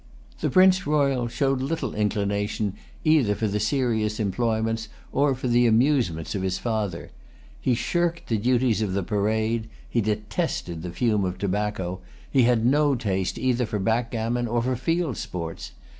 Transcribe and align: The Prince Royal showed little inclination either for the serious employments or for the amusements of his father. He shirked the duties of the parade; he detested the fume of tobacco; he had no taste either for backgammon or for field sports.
The 0.39 0.49
Prince 0.49 0.87
Royal 0.87 1.27
showed 1.27 1.61
little 1.61 1.93
inclination 1.93 2.73
either 3.03 3.35
for 3.35 3.47
the 3.47 3.59
serious 3.59 4.19
employments 4.19 4.89
or 5.11 5.35
for 5.35 5.47
the 5.47 5.67
amusements 5.67 6.33
of 6.33 6.41
his 6.41 6.57
father. 6.57 7.11
He 7.59 7.75
shirked 7.75 8.27
the 8.27 8.39
duties 8.39 8.81
of 8.81 8.93
the 8.93 9.03
parade; 9.03 9.69
he 9.87 10.01
detested 10.01 10.81
the 10.81 10.89
fume 10.89 11.23
of 11.23 11.37
tobacco; 11.37 11.99
he 12.31 12.41
had 12.49 12.65
no 12.65 12.95
taste 12.95 13.37
either 13.37 13.67
for 13.67 13.77
backgammon 13.77 14.47
or 14.47 14.63
for 14.63 14.75
field 14.75 15.17
sports. 15.17 15.71